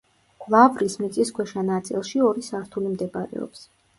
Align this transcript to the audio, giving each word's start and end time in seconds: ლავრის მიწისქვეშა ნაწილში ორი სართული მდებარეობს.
ლავრის 0.53 0.95
მიწისქვეშა 1.01 1.65
ნაწილში 1.67 2.23
ორი 2.31 2.45
სართული 2.49 2.93
მდებარეობს. 2.97 3.63